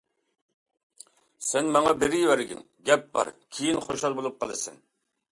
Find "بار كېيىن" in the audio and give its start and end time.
3.17-3.83